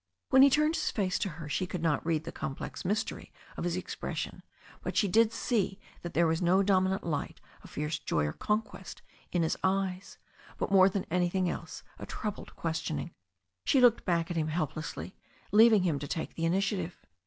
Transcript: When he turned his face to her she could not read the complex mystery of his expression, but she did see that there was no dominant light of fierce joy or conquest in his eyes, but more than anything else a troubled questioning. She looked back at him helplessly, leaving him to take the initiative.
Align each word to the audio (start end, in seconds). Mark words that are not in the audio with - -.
When 0.31 0.41
he 0.41 0.49
turned 0.49 0.73
his 0.73 0.89
face 0.89 1.19
to 1.19 1.29
her 1.37 1.47
she 1.47 1.67
could 1.67 1.83
not 1.83 2.03
read 2.03 2.23
the 2.23 2.31
complex 2.31 2.83
mystery 2.83 3.31
of 3.55 3.63
his 3.63 3.75
expression, 3.77 4.41
but 4.81 4.97
she 4.97 5.07
did 5.07 5.31
see 5.31 5.79
that 6.01 6.15
there 6.15 6.25
was 6.25 6.41
no 6.41 6.63
dominant 6.63 7.03
light 7.03 7.39
of 7.63 7.69
fierce 7.69 7.99
joy 7.99 8.25
or 8.25 8.33
conquest 8.33 9.03
in 9.31 9.43
his 9.43 9.55
eyes, 9.63 10.17
but 10.57 10.71
more 10.71 10.89
than 10.89 11.05
anything 11.11 11.51
else 11.51 11.83
a 11.99 12.07
troubled 12.07 12.55
questioning. 12.55 13.11
She 13.63 13.79
looked 13.79 14.03
back 14.03 14.31
at 14.31 14.37
him 14.37 14.47
helplessly, 14.47 15.15
leaving 15.51 15.83
him 15.83 15.99
to 15.99 16.07
take 16.07 16.33
the 16.33 16.45
initiative. 16.45 16.95